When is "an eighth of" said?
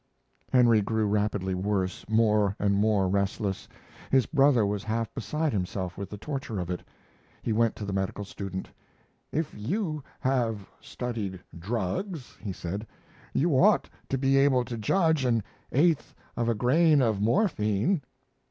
15.23-16.49